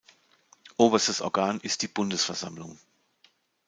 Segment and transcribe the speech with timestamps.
[0.77, 2.79] Oberstes Organ ist die Bundesversammlung.